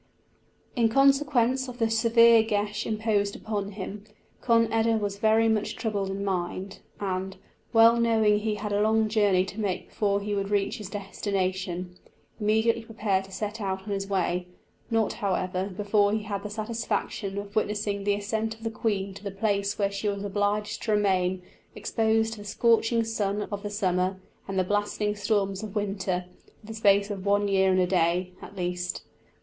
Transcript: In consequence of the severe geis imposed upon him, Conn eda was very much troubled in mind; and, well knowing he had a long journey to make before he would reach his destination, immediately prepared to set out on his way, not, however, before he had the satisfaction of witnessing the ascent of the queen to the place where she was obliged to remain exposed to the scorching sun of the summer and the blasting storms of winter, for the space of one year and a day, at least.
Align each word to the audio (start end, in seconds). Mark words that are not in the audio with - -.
In 0.75 0.89
consequence 0.89 1.67
of 1.67 1.77
the 1.77 1.87
severe 1.87 2.41
geis 2.41 2.87
imposed 2.87 3.35
upon 3.35 3.73
him, 3.73 4.03
Conn 4.41 4.65
eda 4.73 4.97
was 4.97 5.19
very 5.19 5.47
much 5.47 5.75
troubled 5.75 6.09
in 6.09 6.25
mind; 6.25 6.79
and, 6.99 7.37
well 7.71 7.99
knowing 7.99 8.39
he 8.39 8.55
had 8.55 8.73
a 8.73 8.81
long 8.81 9.07
journey 9.09 9.45
to 9.45 9.59
make 9.59 9.89
before 9.89 10.19
he 10.19 10.33
would 10.33 10.49
reach 10.49 10.79
his 10.79 10.89
destination, 10.89 11.97
immediately 12.39 12.81
prepared 12.83 13.25
to 13.25 13.31
set 13.31 13.61
out 13.61 13.83
on 13.83 13.89
his 13.91 14.07
way, 14.07 14.47
not, 14.89 15.13
however, 15.13 15.67
before 15.69 16.11
he 16.13 16.23
had 16.23 16.41
the 16.41 16.49
satisfaction 16.49 17.37
of 17.37 17.55
witnessing 17.55 18.03
the 18.03 18.15
ascent 18.15 18.55
of 18.55 18.63
the 18.63 18.71
queen 18.71 19.13
to 19.13 19.23
the 19.23 19.29
place 19.29 19.77
where 19.77 19.91
she 19.91 20.07
was 20.09 20.23
obliged 20.23 20.81
to 20.81 20.91
remain 20.93 21.43
exposed 21.75 22.33
to 22.33 22.39
the 22.39 22.43
scorching 22.45 23.03
sun 23.03 23.43
of 23.51 23.61
the 23.61 23.69
summer 23.69 24.19
and 24.47 24.57
the 24.57 24.63
blasting 24.63 25.15
storms 25.15 25.61
of 25.61 25.75
winter, 25.75 26.25
for 26.61 26.65
the 26.65 26.73
space 26.73 27.11
of 27.11 27.23
one 27.23 27.47
year 27.47 27.69
and 27.69 27.79
a 27.79 27.85
day, 27.85 28.31
at 28.41 28.55
least. 28.55 29.03